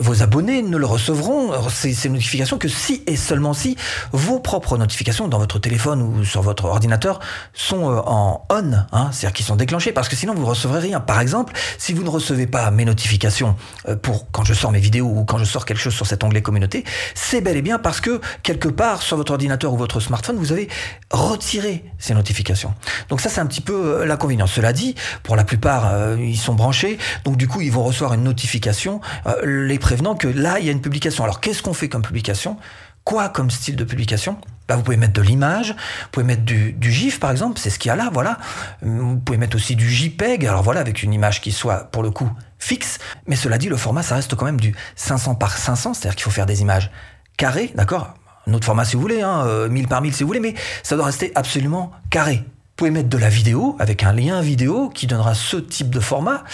vos 0.00 0.22
abonnés 0.22 0.62
ne 0.62 0.76
le 0.76 0.86
recevront, 0.86 1.52
ces, 1.70 1.92
ces, 1.92 2.08
notifications, 2.08 2.56
que 2.56 2.68
si 2.68 3.02
et 3.08 3.16
seulement 3.16 3.52
si 3.52 3.76
vos 4.12 4.38
propres 4.38 4.78
notifications 4.78 5.26
dans 5.26 5.40
votre 5.40 5.58
téléphone 5.58 6.02
ou 6.02 6.24
sur 6.24 6.40
votre 6.40 6.66
ordinateur 6.66 7.18
sont 7.52 7.90
euh, 7.90 8.00
en 8.06 8.46
on, 8.48 8.72
hein, 8.92 9.10
c'est-à-dire 9.10 9.32
qu'ils 9.32 9.46
sont 9.46 9.56
déclenchés, 9.56 9.90
parce 9.90 10.08
que 10.08 10.14
sinon 10.14 10.34
vous 10.34 10.42
ne 10.42 10.46
recevrez 10.46 10.78
rien. 10.78 11.00
Par 11.00 11.20
exemple, 11.20 11.52
si 11.78 11.92
vous 11.94 12.04
ne 12.04 12.08
recevez 12.08 12.46
pas 12.46 12.70
mes 12.70 12.84
notifications 12.84 13.56
euh, 13.88 13.96
pour 13.96 14.30
quand 14.30 14.44
je 14.44 14.54
sors 14.54 14.70
mes 14.70 14.78
vidéos 14.78 15.06
ou 15.06 15.24
quand 15.24 15.38
je 15.38 15.44
sors 15.44 15.64
quelque 15.64 15.80
chose 15.80 15.94
sur 15.94 16.06
cet 16.06 16.22
onglet 16.22 16.42
communauté, 16.42 16.84
c'est 17.14 17.40
bel 17.40 17.56
et 17.56 17.62
bien 17.62 17.80
parce 17.80 18.00
que 18.00 18.20
quelque 18.44 18.68
part 18.68 19.02
sur 19.02 19.16
votre 19.16 19.32
ordinateur 19.32 19.72
ou 19.72 19.76
votre 19.76 19.98
smartphone, 19.98 20.36
vous 20.36 20.52
avez 20.52 20.68
retiré 21.10 21.84
ces 21.98 22.14
notifications. 22.14 22.72
Donc 23.08 23.20
ça, 23.20 23.28
c'est 23.30 23.40
un 23.40 23.46
petit 23.46 23.60
peu 23.60 23.74
euh, 24.02 24.06
l'inconvénient. 24.06 24.46
Cela 24.46 24.72
dit, 24.72 24.94
pour 25.24 25.34
la 25.34 25.42
plupart, 25.42 26.16
ils 26.18 26.36
sont 26.36 26.54
branchés, 26.54 26.98
donc 27.24 27.36
du 27.36 27.48
coup, 27.48 27.60
ils 27.60 27.72
vont 27.72 27.82
recevoir 27.82 28.14
une 28.14 28.22
notification. 28.22 29.00
les 29.42 29.78
prévenant 29.88 30.14
que 30.14 30.28
là, 30.28 30.58
il 30.58 30.66
y 30.66 30.68
a 30.68 30.72
une 30.72 30.82
publication. 30.82 31.24
Alors, 31.24 31.40
qu'est-ce 31.40 31.62
qu'on 31.62 31.72
fait 31.72 31.88
comme 31.88 32.02
publication? 32.02 32.58
Quoi 33.04 33.30
comme 33.30 33.50
style 33.50 33.74
de 33.74 33.84
publication? 33.84 34.36
Bah, 34.68 34.76
vous 34.76 34.82
pouvez 34.82 34.98
mettre 34.98 35.14
de 35.14 35.22
l'image, 35.22 35.70
vous 35.70 36.08
pouvez 36.12 36.26
mettre 36.26 36.42
du, 36.42 36.76
GIF 36.78 37.18
par 37.18 37.30
exemple, 37.30 37.58
c'est 37.58 37.70
ce 37.70 37.78
qu'il 37.78 37.88
y 37.88 37.92
a 37.92 37.96
là, 37.96 38.10
voilà. 38.12 38.36
Vous 38.82 39.16
pouvez 39.16 39.38
mettre 39.38 39.56
aussi 39.56 39.76
du 39.76 39.88
JPEG, 39.90 40.44
alors 40.44 40.62
voilà, 40.62 40.80
avec 40.80 41.02
une 41.02 41.14
image 41.14 41.40
qui 41.40 41.52
soit 41.52 41.90
pour 41.90 42.02
le 42.02 42.10
coup 42.10 42.30
fixe. 42.58 42.98
Mais 43.26 43.34
cela 43.34 43.56
dit, 43.56 43.70
le 43.70 43.78
format, 43.78 44.02
ça 44.02 44.16
reste 44.16 44.34
quand 44.34 44.44
même 44.44 44.60
du 44.60 44.74
500 44.96 45.36
par 45.36 45.56
500, 45.56 45.94
c'est-à-dire 45.94 46.16
qu'il 46.16 46.24
faut 46.24 46.30
faire 46.30 46.44
des 46.44 46.60
images 46.60 46.90
carrées, 47.38 47.72
d'accord? 47.74 48.12
Un 48.46 48.52
autre 48.52 48.66
format 48.66 48.84
si 48.84 48.94
vous 48.94 49.00
voulez, 49.00 49.22
hein, 49.22 49.68
1000 49.70 49.84
euh, 49.84 49.88
par 49.88 50.02
1000 50.02 50.14
si 50.14 50.22
vous 50.22 50.26
voulez, 50.26 50.40
mais 50.40 50.54
ça 50.82 50.96
doit 50.96 51.06
rester 51.06 51.32
absolument 51.34 51.92
carré 52.10 52.44
pouvez 52.78 52.90
mettre 52.92 53.08
de 53.08 53.18
la 53.18 53.28
vidéo 53.28 53.74
avec 53.80 54.04
un 54.04 54.12
lien 54.12 54.40
vidéo 54.40 54.88
qui 54.88 55.08
donnera 55.08 55.34
ce 55.34 55.56
type 55.56 55.90
de 55.90 55.98
format. 55.98 56.44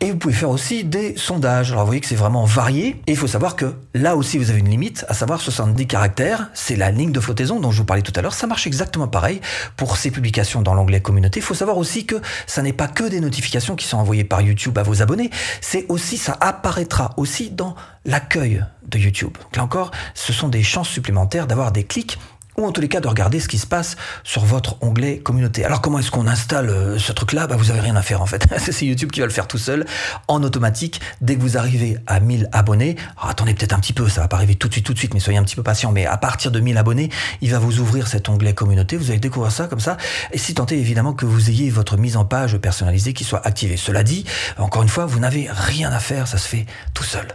Et 0.00 0.10
vous 0.10 0.16
pouvez 0.16 0.34
faire 0.34 0.50
aussi 0.50 0.82
des 0.82 1.16
sondages. 1.16 1.70
Alors 1.70 1.84
vous 1.84 1.86
voyez 1.86 2.00
que 2.00 2.08
c'est 2.08 2.16
vraiment 2.16 2.44
varié. 2.44 3.00
Et 3.06 3.12
il 3.12 3.16
faut 3.16 3.28
savoir 3.28 3.54
que 3.54 3.76
là 3.94 4.16
aussi 4.16 4.36
vous 4.36 4.50
avez 4.50 4.58
une 4.58 4.68
limite, 4.68 5.04
à 5.08 5.14
savoir 5.14 5.40
70 5.40 5.86
caractères. 5.86 6.50
C'est 6.54 6.74
la 6.74 6.90
ligne 6.90 7.12
de 7.12 7.20
flottaison 7.20 7.60
dont 7.60 7.70
je 7.70 7.78
vous 7.78 7.84
parlais 7.84 8.02
tout 8.02 8.12
à 8.16 8.20
l'heure. 8.20 8.34
Ça 8.34 8.48
marche 8.48 8.66
exactement 8.66 9.06
pareil 9.06 9.40
pour 9.76 9.96
ces 9.96 10.10
publications 10.10 10.60
dans 10.60 10.74
l'onglet 10.74 11.00
communauté. 11.00 11.38
Il 11.38 11.44
faut 11.44 11.54
savoir 11.54 11.78
aussi 11.78 12.04
que 12.04 12.16
ça 12.48 12.62
n'est 12.62 12.72
pas 12.72 12.88
que 12.88 13.04
des 13.04 13.20
notifications 13.20 13.76
qui 13.76 13.86
sont 13.86 13.98
envoyées 13.98 14.24
par 14.24 14.40
YouTube 14.40 14.76
à 14.76 14.82
vos 14.82 15.02
abonnés. 15.02 15.30
C'est 15.60 15.86
aussi, 15.88 16.16
ça 16.16 16.36
apparaîtra 16.40 17.14
aussi 17.16 17.48
dans 17.48 17.76
l'accueil 18.04 18.64
de 18.88 18.98
YouTube. 18.98 19.34
Donc 19.40 19.56
là 19.56 19.62
encore, 19.62 19.92
ce 20.14 20.32
sont 20.32 20.48
des 20.48 20.64
chances 20.64 20.88
supplémentaires 20.88 21.46
d'avoir 21.46 21.70
des 21.70 21.84
clics 21.84 22.18
ou 22.60 22.66
en 22.66 22.72
tous 22.72 22.80
les 22.80 22.88
cas 22.88 23.00
de 23.00 23.08
regarder 23.08 23.40
ce 23.40 23.48
qui 23.48 23.58
se 23.58 23.66
passe 23.66 23.96
sur 24.22 24.44
votre 24.44 24.76
onglet 24.82 25.18
communauté. 25.18 25.64
Alors 25.64 25.80
comment 25.80 25.98
est-ce 25.98 26.10
qu'on 26.10 26.26
installe 26.26 26.68
euh, 26.68 26.98
ce 26.98 27.12
truc-là? 27.12 27.46
Bah, 27.46 27.56
Vous 27.56 27.70
avez 27.70 27.80
rien 27.80 27.96
à 27.96 28.02
faire 28.02 28.20
en 28.22 28.26
fait. 28.26 28.46
C'est 28.58 28.86
YouTube 28.86 29.10
qui 29.10 29.20
va 29.20 29.26
le 29.26 29.32
faire 29.32 29.48
tout 29.48 29.58
seul, 29.58 29.86
en 30.28 30.42
automatique, 30.42 31.00
dès 31.20 31.36
que 31.36 31.40
vous 31.40 31.56
arrivez 31.56 31.98
à 32.06 32.20
1000 32.20 32.48
abonnés. 32.52 32.96
attendez 33.20 33.54
peut-être 33.54 33.72
un 33.72 33.80
petit 33.80 33.92
peu, 33.92 34.08
ça 34.08 34.20
va 34.20 34.28
pas 34.28 34.36
arriver 34.36 34.54
tout 34.54 34.68
de 34.68 34.72
suite, 34.74 34.86
tout 34.86 34.92
de 34.92 34.98
suite, 34.98 35.14
mais 35.14 35.20
soyez 35.20 35.38
un 35.38 35.42
petit 35.42 35.56
peu 35.56 35.62
patient. 35.62 35.92
Mais 35.92 36.06
à 36.06 36.16
partir 36.16 36.50
de 36.50 36.60
1000 36.60 36.76
abonnés, 36.76 37.10
il 37.40 37.50
va 37.50 37.58
vous 37.58 37.80
ouvrir 37.80 38.06
cet 38.06 38.28
onglet 38.28 38.54
communauté. 38.54 38.96
Vous 38.96 39.10
allez 39.10 39.20
découvrir 39.20 39.52
ça 39.52 39.66
comme 39.66 39.80
ça. 39.80 39.96
Et 40.32 40.38
si 40.38 40.54
tentez 40.54 40.78
évidemment 40.78 41.14
que 41.14 41.26
vous 41.26 41.50
ayez 41.50 41.70
votre 41.70 41.96
mise 41.96 42.16
en 42.16 42.24
page 42.24 42.58
personnalisée 42.58 43.12
qui 43.12 43.24
soit 43.24 43.46
activée. 43.46 43.76
Cela 43.76 44.02
dit, 44.02 44.24
encore 44.58 44.82
une 44.82 44.88
fois, 44.88 45.06
vous 45.06 45.18
n'avez 45.18 45.48
rien 45.50 45.90
à 45.92 46.00
faire, 46.00 46.28
ça 46.28 46.38
se 46.38 46.48
fait 46.48 46.66
tout 46.94 47.04
seul. 47.04 47.26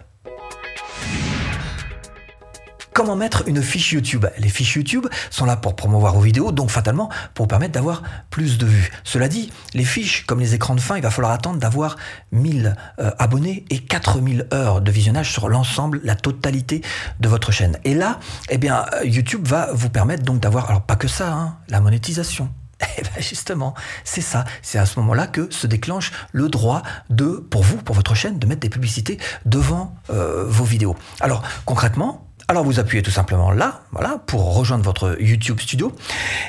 Comment 2.95 3.18
mettre 3.18 3.44
une 3.45 3.62
fiche 3.62 3.92
YouTube 3.92 4.25
Les 4.38 4.47
fiches 4.47 4.75
YouTube 4.75 5.07
sont 5.30 5.44
là 5.44 5.57
pour 5.57 5.75
promouvoir 5.75 6.14
vos 6.14 6.21
vidéos, 6.21 6.54
donc 6.54 6.69
fatalement 6.69 7.09
pour 7.33 7.45
permettre 7.45 7.73
d'avoir 7.73 8.04
plus 8.30 8.57
de 8.57 8.66
vues. 8.66 8.90
Cela 9.04 9.28
dit, 9.28 9.52
les 9.73 9.83
fiches, 9.83 10.25
comme 10.25 10.40
les 10.40 10.54
écrans 10.54 10.75
de 10.75 10.80
fin, 10.80 10.95
il 10.95 11.04
va 11.04 11.11
falloir 11.11 11.33
attendre 11.33 11.59
d'avoir 11.59 11.97
1000 12.31 12.73
euh, 12.99 13.11
abonnés 13.19 13.66
et 13.69 13.80
4000 13.80 14.47
heures 14.54 14.80
de 14.80 14.92
visionnage 14.94 15.33
sur 15.33 15.49
l'ensemble, 15.49 15.99
la 16.06 16.16
totalité 16.16 16.81
de 17.19 17.28
votre 17.28 17.52
chaîne. 17.52 17.78
Et 17.83 17.95
là, 17.95 18.18
eh 18.47 18.57
bien, 18.57 18.85
euh, 18.94 19.04
YouTube 19.04 19.45
va 19.45 19.73
vous 19.73 19.90
permettre 19.90 20.23
donc 20.23 20.40
d'avoir, 20.40 20.69
alors 20.69 20.83
pas 20.83 20.95
que 20.95 21.09
ça, 21.09 21.33
hein, 21.33 21.57
la 21.68 21.81
monétisation. 21.81 22.49
Eh 22.97 23.02
bien 23.02 23.11
justement, 23.18 23.73
c'est 24.06 24.21
ça. 24.21 24.45
C'est 24.61 24.78
à 24.78 24.85
ce 24.85 24.99
moment-là 24.99 25.28
que 25.28 25.52
se 25.52 25.68
déclenche 25.68 26.14
le 26.31 26.47
droit 26.47 26.81
de, 27.09 27.45
pour 27.49 27.64
vous, 27.64 27.75
pour 27.75 27.94
votre 27.94 28.16
chaîne, 28.16 28.40
de 28.40 28.47
mettre 28.47 28.61
des 28.61 28.69
publicités 28.69 29.18
devant 29.45 29.95
euh, 30.09 30.45
vos 30.47 30.64
vidéos. 30.64 30.95
Alors 31.19 31.44
concrètement, 31.66 32.25
alors 32.47 32.64
vous 32.64 32.80
appuyez 32.80 33.02
tout 33.02 33.11
simplement 33.11 33.52
là, 33.52 33.81
voilà, 33.92 34.19
pour 34.28 34.56
rejoindre 34.56 34.83
votre 34.83 35.18
YouTube 35.19 35.59
Studio. 35.59 35.95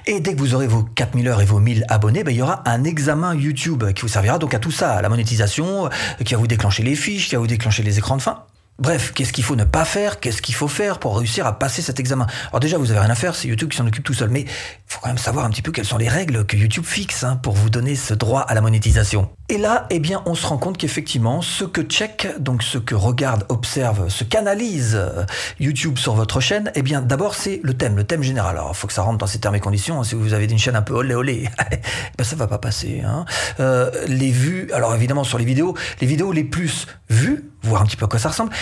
Et 0.06 0.20
dès 0.20 0.34
que 0.34 0.38
vous 0.38 0.54
aurez 0.54 0.66
vos 0.66 0.82
4000 0.82 1.28
heures 1.28 1.40
et 1.40 1.46
vos 1.46 1.58
1000 1.58 1.86
abonnés, 1.88 2.22
ben, 2.22 2.32
il 2.32 2.36
y 2.36 2.42
aura 2.42 2.62
un 2.68 2.84
examen 2.84 3.34
YouTube 3.34 3.84
qui 3.94 4.02
vous 4.02 4.08
servira 4.08 4.38
donc 4.38 4.52
à 4.52 4.58
tout 4.58 4.70
ça, 4.70 4.92
à 4.92 5.02
la 5.02 5.08
monétisation, 5.08 5.88
qui 6.24 6.34
va 6.34 6.40
vous 6.40 6.46
déclencher 6.46 6.82
les 6.82 6.96
fiches, 6.96 7.28
qui 7.28 7.34
va 7.34 7.40
vous 7.40 7.46
déclencher 7.46 7.82
les 7.82 7.98
écrans 7.98 8.16
de 8.16 8.22
fin. 8.22 8.42
Bref, 8.78 9.12
qu'est-ce 9.14 9.33
qu'il 9.33 9.42
faut 9.42 9.56
ne 9.56 9.64
pas 9.64 9.87
faire? 9.87 10.21
Qu'est-ce 10.21 10.42
qu'il 10.42 10.54
faut 10.54 10.68
faire 10.68 10.99
pour 10.99 11.16
réussir 11.16 11.47
à 11.47 11.59
passer 11.59 11.80
cet 11.80 11.99
examen? 11.99 12.26
Alors 12.50 12.61
déjà, 12.61 12.76
vous 12.76 12.90
avez 12.90 13.00
rien 13.00 13.09
à 13.09 13.14
faire, 13.14 13.35
c'est 13.35 13.49
YouTube 13.49 13.71
qui 13.71 13.76
s'en 13.78 13.87
occupe 13.87 14.04
tout 14.04 14.12
seul. 14.12 14.28
Mais 14.28 14.42
il 14.42 14.49
faut 14.87 15.00
quand 15.00 15.09
même 15.09 15.16
savoir 15.16 15.47
un 15.47 15.50
petit 15.50 15.62
peu 15.62 15.73
quelles 15.73 15.87
sont 15.87 15.97
les 15.97 16.09
règles 16.09 16.45
que 16.45 16.56
YouTube 16.56 16.85
fixe 16.85 17.25
hein, 17.25 17.37
pour 17.37 17.54
vous 17.54 17.71
donner 17.71 17.97
ce 17.97 18.12
droit 18.12 18.40
à 18.40 18.54
la 18.54 18.61
monétisation. 18.61 19.30
Et 19.49 19.56
là, 19.56 19.87
eh 19.88 19.99
bien, 19.99 20.23
on 20.26 20.35
se 20.35 20.47
rend 20.47 20.59
compte 20.59 20.76
qu'effectivement, 20.76 21.40
ce 21.40 21.64
que 21.64 21.80
check, 21.80 22.28
donc 22.38 22.62
ce 22.62 22.76
que 22.76 22.95
regarde, 22.95 23.47
observe, 23.49 24.09
ce 24.09 24.25
qu'analyse 24.25 24.95
euh, 24.95 25.25
YouTube 25.59 25.97
sur 25.97 26.14
votre 26.14 26.40
chaîne, 26.40 26.71
eh 26.75 26.83
bien, 26.83 27.00
d'abord, 27.00 27.35
c'est 27.35 27.61
le 27.62 27.73
thème, 27.73 27.97
le 27.97 28.04
thème 28.04 28.23
général. 28.23 28.56
Alors, 28.56 28.73
il 28.75 28.76
faut 28.76 28.88
que 28.88 28.92
ça 28.92 29.02
rentre 29.02 29.18
dans 29.18 29.26
ces 29.26 29.38
termes 29.38 29.54
et 29.54 29.61
conditions. 29.61 30.00
Hein. 30.00 30.04
Si 30.04 30.14
vous 30.14 30.35
avez 30.35 30.45
une 30.45 30.59
chaîne 30.59 30.76
un 30.76 30.83
peu 30.83 30.95
olé 30.95 31.14
olé, 31.14 31.49
ben, 32.18 32.25
ça 32.25 32.37
va 32.37 32.47
pas 32.47 32.59
passer. 32.59 33.02
Hein. 33.06 33.25
Euh, 33.61 33.90
les 34.06 34.30
vues, 34.30 34.68
alors 34.75 34.95
évidemment, 34.95 35.25
sur 35.25 35.38
les 35.38 35.47
vidéos, 35.47 35.75
les 36.00 36.06
vidéos 36.06 36.33
les 36.33 36.45
plus 36.45 36.87
vues, 37.09 37.50
voir 37.66 37.82
un 37.82 37.87
petit 37.87 37.96
peu 37.96 38.04
à 38.04 38.08
quoi 38.08 38.18
ça 38.18 38.30
ressemble. 38.30 38.52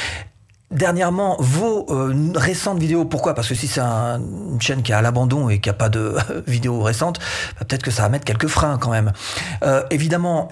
Dernièrement, 0.71 1.37
vos 1.39 1.87
euh, 1.91 2.33
récentes 2.35 2.79
vidéos, 2.79 3.05
pourquoi? 3.05 3.35
Parce 3.35 3.49
que 3.49 3.55
si 3.55 3.69
c'est 3.69 3.81
une 3.81 4.61
chaîne 4.61 4.83
qui 4.83 4.93
est 4.93 4.95
à 4.95 5.03
l'abandon 5.03 5.49
et 5.49 5.61
qui 5.61 5.69
n'a 5.69 5.75
pas 5.75 5.89
de 5.89 6.17
vidéos 6.47 6.83
récentes, 6.83 7.21
bah, 7.59 7.67
peut-être 7.67 7.83
que 7.83 7.91
ça 7.91 8.03
va 8.03 8.09
mettre 8.09 8.25
quelques 8.25 8.49
freins 8.49 8.79
quand 8.79 8.91
même. 8.91 9.13
Euh, 9.63 9.83
évidemment, 9.91 10.49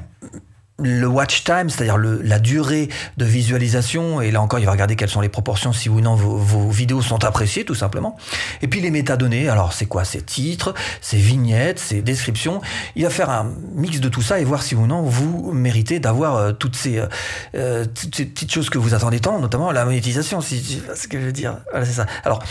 le 0.82 1.06
watch 1.06 1.44
time, 1.44 1.70
c'est-à-dire 1.70 1.98
la 1.98 2.38
durée 2.38 2.88
de 3.16 3.24
visualisation, 3.24 4.20
et 4.20 4.30
là 4.30 4.40
encore, 4.40 4.58
il 4.58 4.66
va 4.66 4.72
regarder 4.72 4.96
quelles 4.96 5.10
sont 5.10 5.20
les 5.20 5.28
proportions, 5.28 5.72
si 5.72 5.88
ou 5.88 6.00
non 6.00 6.14
vos, 6.14 6.70
vidéos 6.70 7.02
sont 7.02 7.24
appréciées, 7.24 7.64
tout 7.64 7.74
simplement. 7.74 8.16
Et 8.62 8.68
puis 8.68 8.80
les 8.80 8.90
métadonnées, 8.90 9.48
alors 9.48 9.72
c'est 9.72 9.86
quoi? 9.86 10.04
Ces 10.04 10.22
titres, 10.22 10.74
ces 11.00 11.16
vignettes, 11.16 11.78
ces 11.78 12.02
descriptions. 12.02 12.60
Il 12.96 13.04
va 13.04 13.10
faire 13.10 13.30
un 13.30 13.52
mix 13.74 14.00
de 14.00 14.08
tout 14.08 14.22
ça 14.22 14.40
et 14.40 14.44
voir 14.44 14.62
si 14.62 14.74
ou 14.74 14.86
non 14.86 15.02
vous 15.02 15.52
méritez 15.52 16.00
d'avoir 16.00 16.36
euh, 16.36 16.52
toutes, 16.52 16.76
ces, 16.76 16.98
euh, 16.98 17.06
euh, 17.54 17.84
ces 18.14 18.26
petites 18.26 18.52
choses 18.52 18.70
que 18.70 18.78
vous 18.78 18.94
attendez 18.94 19.20
tant, 19.20 19.38
notamment 19.38 19.70
la 19.72 19.84
monétisation, 19.84 20.40
si 20.40 20.82
ce 20.94 21.08
que 21.08 21.20
je 21.20 21.26
veux 21.26 21.32
dire. 21.32 21.58
Voilà, 21.70 21.86
c'est 21.86 21.92
ça. 21.92 22.06
Alors, 22.24 22.42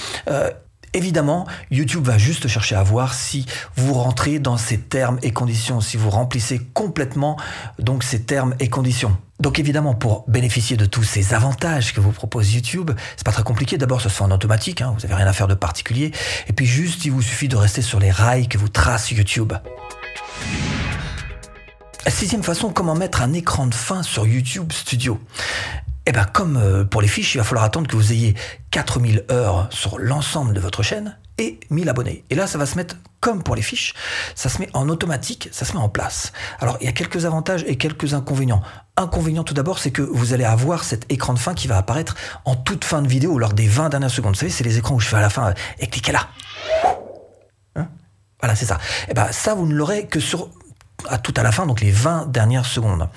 Évidemment, 0.94 1.48
YouTube 1.70 2.06
va 2.06 2.18
juste 2.18 2.50
chercher 2.50 2.76
à 2.76 2.84
voir 2.84 3.14
si 3.14 3.46
vous 3.78 3.94
rentrez 3.94 4.40
dans 4.40 4.58
ces 4.58 4.78
termes 4.78 5.20
et 5.22 5.32
conditions, 5.32 5.80
si 5.80 5.96
vous 5.96 6.10
remplissez 6.10 6.60
complètement 6.74 7.38
donc 7.80 8.04
ces 8.04 8.24
termes 8.24 8.56
et 8.60 8.68
conditions. 8.68 9.16
Donc 9.40 9.58
évidemment, 9.58 9.96
pour 9.96 10.26
bénéficier 10.28 10.76
de 10.76 10.86
tous 10.86 11.04
ces 11.04 11.34
avantages 11.34 11.94
que 11.94 12.02
vous 12.02 12.12
propose 12.12 12.54
YouTube, 12.54 12.92
c'est 13.16 13.26
pas 13.26 13.32
très 13.32 13.44
compliqué. 13.44 13.78
D'abord, 13.78 14.02
ça 14.02 14.10
se 14.10 14.16
fait 14.16 14.24
en 14.24 14.32
automatique, 14.32 14.82
hein, 14.82 14.94
vous 14.94 15.02
n'avez 15.02 15.16
rien 15.16 15.28
à 15.28 15.34
faire 15.34 15.48
de 15.48 15.56
particulier. 15.56 16.12
Et 16.48 16.54
puis 16.54 16.66
juste, 16.66 17.06
il 17.06 17.12
vous 17.12 17.22
suffit 17.22 17.48
de 17.48 17.56
rester 17.56 17.82
sur 17.82 18.00
les 18.00 18.12
rails 18.12 18.50
que 18.50 18.58
vous 18.58 18.70
trace 18.70 19.12
YouTube. 19.12 19.54
Sixième 22.08 22.44
façon, 22.44 22.72
comment 22.72 22.96
mettre 22.96 23.22
un 23.22 23.32
écran 23.32 23.68
de 23.68 23.74
fin 23.74 24.04
sur 24.04 24.28
YouTube 24.28 24.74
Studio 24.74 25.22
eh 26.08 26.12
bien, 26.12 26.26
comme 26.26 26.58
euh, 26.58 26.84
pour 26.84 27.02
les 27.02 27.08
fiches, 27.08 27.36
il 27.36 27.38
va 27.38 27.44
falloir 27.44 27.64
attendre 27.64 27.88
que 27.88 27.96
vous 27.96 28.12
ayez 28.12 28.36
4000 28.72 29.26
heures 29.30 29.68
sur 29.70 30.00
l'ensemble 30.00 30.54
de 30.54 30.60
votre 30.60 30.82
chaîne 30.82 31.18
et 31.38 31.60
1000 31.70 31.90
abonnés. 31.90 32.24
Et 32.30 32.36
là, 32.36 32.48
ça 32.48 32.58
va 32.58 32.66
se 32.66 32.76
mettre 32.76 32.96
comme 33.20 33.44
pour 33.44 33.56
les 33.56 33.62
fiches, 33.62 33.94
ça 34.36 34.50
se 34.50 34.60
met 34.60 34.70
en 34.74 34.90
automatique, 34.90 35.50
ça 35.52 35.66
se 35.66 35.74
met 35.74 35.80
en 35.80 35.90
place. 35.90 36.32
Alors, 36.60 36.78
il 36.82 36.86
y 36.86 36.88
a 36.88 36.92
quelques 36.92 37.26
avantages 37.26 37.64
et 37.68 37.78
quelques 37.78 38.14
inconvénients. 38.14 38.62
Inconvénient 38.98 39.44
tout 39.44 39.54
d'abord, 39.54 39.80
c'est 39.80 39.92
que 39.92 40.02
vous 40.02 40.34
allez 40.34 40.44
avoir 40.44 40.84
cet 40.84 41.12
écran 41.12 41.34
de 41.34 41.40
fin 41.40 41.54
qui 41.54 41.68
va 41.68 41.78
apparaître 41.78 42.16
en 42.46 42.56
toute 42.56 42.84
fin 42.84 43.02
de 43.02 43.08
vidéo, 43.08 43.38
lors 43.38 43.54
des 43.54 43.68
20 43.68 43.90
dernières 43.90 44.10
secondes. 44.10 44.34
Vous 44.34 44.40
savez, 44.40 44.52
c'est 44.52 44.64
les 44.64 44.78
écrans 44.78 44.96
où 44.96 45.00
je 45.00 45.08
fais 45.08 45.18
à 45.18 45.22
la 45.22 45.30
fin, 45.30 45.54
et 45.80 45.88
cliquez 45.88 46.12
là. 46.12 46.30
Hein? 47.76 47.88
Voilà, 48.40 48.56
c'est 48.56 48.66
ça. 48.66 48.76
Et 49.08 49.12
eh 49.12 49.14
ben, 49.14 49.32
ça, 49.32 49.54
vous 49.54 49.68
ne 49.68 49.76
l'aurez 49.76 50.08
que 50.08 50.20
sur 50.20 50.50
à 51.10 51.18
tout 51.18 51.34
à 51.38 51.44
la 51.44 51.52
fin, 51.52 51.66
donc 51.66 51.82
les 51.82 51.92
20 51.92 52.32
dernières 52.32 52.66
secondes. 52.66 53.08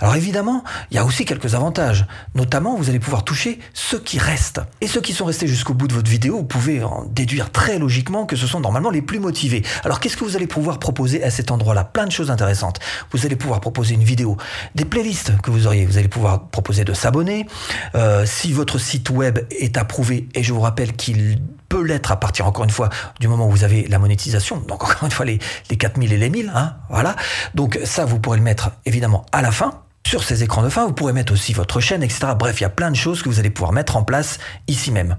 Alors 0.00 0.16
évidemment, 0.16 0.64
il 0.90 0.96
y 0.96 0.98
a 0.98 1.04
aussi 1.04 1.24
quelques 1.24 1.54
avantages. 1.54 2.06
Notamment, 2.34 2.76
vous 2.76 2.88
allez 2.88 2.98
pouvoir 2.98 3.24
toucher 3.24 3.58
ceux 3.74 3.98
qui 3.98 4.18
restent. 4.18 4.60
Et 4.80 4.86
ceux 4.86 5.00
qui 5.00 5.12
sont 5.12 5.24
restés 5.24 5.46
jusqu'au 5.46 5.74
bout 5.74 5.88
de 5.88 5.94
votre 5.94 6.10
vidéo, 6.10 6.38
vous 6.38 6.44
pouvez 6.44 6.82
en 6.82 7.04
déduire 7.04 7.50
très 7.50 7.78
logiquement 7.78 8.26
que 8.26 8.36
ce 8.36 8.46
sont 8.46 8.60
normalement 8.60 8.90
les 8.90 9.02
plus 9.02 9.20
motivés. 9.20 9.62
Alors 9.84 10.00
qu'est-ce 10.00 10.16
que 10.16 10.24
vous 10.24 10.36
allez 10.36 10.46
pouvoir 10.46 10.78
proposer 10.78 11.22
à 11.22 11.30
cet 11.30 11.50
endroit-là? 11.50 11.84
Plein 11.84 12.06
de 12.06 12.12
choses 12.12 12.30
intéressantes. 12.30 12.80
Vous 13.12 13.26
allez 13.26 13.36
pouvoir 13.36 13.60
proposer 13.60 13.94
une 13.94 14.04
vidéo, 14.04 14.36
des 14.74 14.84
playlists 14.84 15.40
que 15.42 15.50
vous 15.50 15.66
auriez. 15.66 15.86
Vous 15.86 15.98
allez 15.98 16.08
pouvoir 16.08 16.48
proposer 16.48 16.84
de 16.84 16.92
s'abonner. 16.92 17.46
Euh, 17.94 18.24
si 18.26 18.52
votre 18.52 18.78
site 18.78 19.10
web 19.10 19.40
est 19.50 19.76
approuvé, 19.76 20.28
et 20.34 20.42
je 20.42 20.52
vous 20.52 20.60
rappelle 20.60 20.94
qu'il 20.94 21.40
peut 21.68 21.82
l'être 21.82 22.12
à 22.12 22.16
partir, 22.16 22.46
encore 22.46 22.64
une 22.64 22.70
fois, 22.70 22.88
du 23.20 23.28
moment 23.28 23.46
où 23.48 23.50
vous 23.50 23.64
avez 23.64 23.86
la 23.88 23.98
monétisation. 23.98 24.58
Donc, 24.58 24.84
encore 24.84 25.04
une 25.04 25.10
fois, 25.10 25.26
les, 25.26 25.38
les 25.70 25.76
4000 25.76 26.12
et 26.12 26.18
les 26.18 26.30
1000, 26.30 26.52
hein, 26.54 26.76
voilà. 26.90 27.16
Donc, 27.54 27.78
ça, 27.84 28.04
vous 28.04 28.18
pourrez 28.18 28.38
le 28.38 28.44
mettre, 28.44 28.70
évidemment, 28.84 29.26
à 29.32 29.42
la 29.42 29.50
fin. 29.50 29.82
Sur 30.06 30.22
ces 30.22 30.44
écrans 30.44 30.62
de 30.62 30.68
fin, 30.68 30.86
vous 30.86 30.92
pourrez 30.92 31.12
mettre 31.12 31.32
aussi 31.32 31.52
votre 31.52 31.80
chaîne, 31.80 32.02
etc. 32.02 32.28
Bref, 32.38 32.60
il 32.60 32.62
y 32.62 32.66
a 32.66 32.70
plein 32.70 32.92
de 32.92 32.96
choses 32.96 33.22
que 33.22 33.28
vous 33.28 33.40
allez 33.40 33.50
pouvoir 33.50 33.72
mettre 33.72 33.96
en 33.96 34.04
place 34.04 34.38
ici 34.68 34.92
même. 34.92 35.16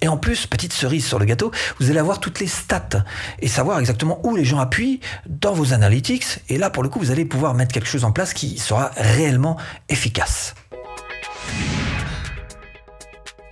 Et 0.00 0.08
en 0.08 0.16
plus, 0.16 0.46
petite 0.46 0.72
cerise 0.72 1.06
sur 1.06 1.18
le 1.18 1.24
gâteau, 1.24 1.50
vous 1.80 1.90
allez 1.90 1.98
avoir 1.98 2.20
toutes 2.20 2.40
les 2.40 2.46
stats 2.46 3.04
et 3.40 3.48
savoir 3.48 3.78
exactement 3.78 4.20
où 4.24 4.36
les 4.36 4.44
gens 4.44 4.58
appuient 4.58 5.00
dans 5.26 5.52
vos 5.52 5.72
analytics. 5.72 6.40
Et 6.48 6.58
là, 6.58 6.70
pour 6.70 6.82
le 6.82 6.88
coup, 6.88 6.98
vous 6.98 7.10
allez 7.10 7.24
pouvoir 7.24 7.54
mettre 7.54 7.72
quelque 7.72 7.88
chose 7.88 8.04
en 8.04 8.12
place 8.12 8.32
qui 8.32 8.58
sera 8.58 8.90
réellement 8.96 9.56
efficace. 9.88 10.54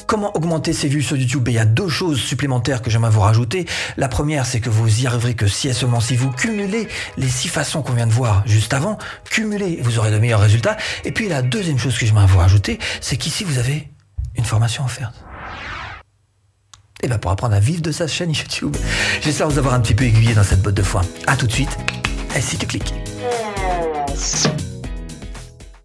Comment 0.07 0.37
augmenter 0.37 0.73
ses 0.73 0.89
vues 0.89 1.03
sur 1.03 1.17
YouTube? 1.17 1.49
Il 1.49 1.55
y 1.55 1.59
a 1.59 1.65
deux 1.65 1.89
choses 1.89 2.21
supplémentaires 2.21 2.81
que 2.81 2.91
j'aimerais 2.91 3.11
vous 3.11 3.21
rajouter. 3.21 3.67
La 3.97 4.09
première, 4.09 4.47
c'est 4.47 4.61
que 4.61 4.71
vous 4.71 5.03
y 5.03 5.07
arriverez 5.07 5.35
que 5.35 5.49
si 5.49 5.69
et 5.69 5.73
seulement 5.73 6.01
si 6.01 6.17
vous 6.17 6.31
cumulez 6.31 6.87
les 7.17 7.29
six 7.29 7.49
façons 7.49 7.83
qu'on 7.83 7.93
vient 7.93 8.07
de 8.07 8.13
voir 8.13 8.43
juste 8.47 8.73
avant, 8.73 8.99
cumulez, 9.29 9.81
vous 9.83 9.99
aurez 9.99 10.13
de 10.13 10.19
meilleurs 10.19 10.41
résultats. 10.41 10.77
Et 11.05 11.11
puis 11.11 11.29
la 11.29 11.43
deuxième 11.43 11.79
chose 11.79 11.99
que 11.99 12.07
j'aimerais 12.07 12.27
vous 12.27 12.39
rajouter, 12.39 12.79
c'est 13.01 13.17
qu'ici 13.17 13.43
vous 13.43 13.59
avez 13.59 13.89
une 14.37 14.45
formation 14.45 14.85
offerte. 14.85 15.15
Et 17.03 17.09
bien 17.09 17.19
pour 17.19 17.33
apprendre 17.33 17.55
à 17.55 17.61
vivre 17.61 17.83
de 17.83 17.91
sa 17.91 18.07
chaîne 18.07 18.33
YouTube. 18.33 18.77
J'espère 19.21 19.49
vous 19.49 19.59
avoir 19.59 19.75
un 19.75 19.81
petit 19.81 19.95
peu 19.95 20.05
aiguillé 20.05 20.35
dans 20.35 20.45
cette 20.45 20.63
botte 20.63 20.75
de 20.75 20.83
foin. 20.83 21.03
A 21.27 21.37
tout 21.37 21.47
de 21.47 21.53
suite. 21.53 21.77
Et 22.37 22.41
si 22.41 22.57
tu 22.57 22.67
cliques. 22.67 22.95